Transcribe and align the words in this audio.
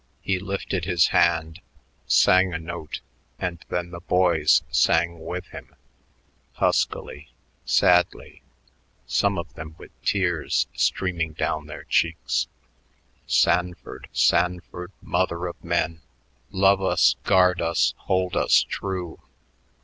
He 0.23 0.39
lifted 0.39 0.85
his 0.85 1.09
hand, 1.09 1.61
sang 2.07 2.55
a 2.55 2.57
note, 2.57 3.01
and 3.37 3.63
then 3.69 3.91
the 3.91 3.99
boys 3.99 4.63
sang 4.71 5.23
with 5.23 5.45
him, 5.49 5.75
huskily, 6.53 7.29
sadly, 7.65 8.41
some 9.05 9.37
of 9.37 9.53
them 9.53 9.75
with 9.77 9.91
tears 10.01 10.65
streaming 10.73 11.33
down 11.33 11.67
their 11.67 11.83
cheeks: 11.83 12.47
"Sanford, 13.27 14.07
Sanford, 14.11 14.91
mother 15.03 15.45
of 15.45 15.63
men, 15.63 16.01
Love 16.49 16.81
us, 16.81 17.15
guard 17.23 17.61
us, 17.61 17.93
hold 17.97 18.35
us 18.35 18.63
true. 18.63 19.19